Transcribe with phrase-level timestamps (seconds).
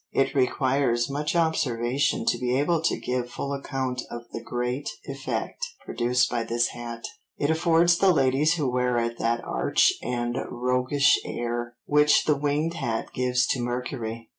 [0.13, 5.63] It requires much observation to be able to give full account of the great effect
[5.85, 7.03] produced by this hat;
[7.37, 12.73] it affords the ladies who wear it that arch and roguish air, which the winged
[12.73, 14.27] hat gives to Mercury."